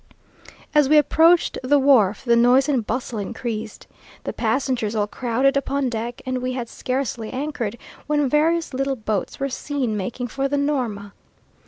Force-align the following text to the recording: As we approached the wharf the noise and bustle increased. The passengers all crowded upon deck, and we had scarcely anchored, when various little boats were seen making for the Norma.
As 0.73 0.89
we 0.89 0.97
approached 0.97 1.59
the 1.61 1.77
wharf 1.77 2.25
the 2.25 2.35
noise 2.35 2.67
and 2.67 2.87
bustle 2.87 3.19
increased. 3.19 3.85
The 4.23 4.33
passengers 4.33 4.95
all 4.95 5.05
crowded 5.05 5.55
upon 5.55 5.89
deck, 5.89 6.23
and 6.25 6.39
we 6.39 6.53
had 6.53 6.69
scarcely 6.69 7.29
anchored, 7.31 7.77
when 8.07 8.27
various 8.27 8.73
little 8.73 8.95
boats 8.95 9.39
were 9.39 9.47
seen 9.47 9.95
making 9.95 10.29
for 10.29 10.47
the 10.47 10.57
Norma. 10.57 11.13